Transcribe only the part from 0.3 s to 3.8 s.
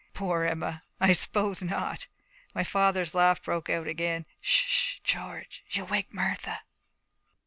Emma, I suppose not.' My father's laugh broke